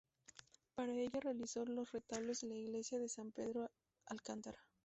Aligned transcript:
Para 0.73 0.93
ella 0.93 1.19
realizó 1.19 1.63
los 1.63 1.91
retablos 1.91 2.41
de 2.41 2.47
la 2.47 2.55
iglesia 2.55 2.97
de 2.97 3.07
San 3.07 3.31
Pedro 3.31 3.69
Alcántara. 4.07 4.57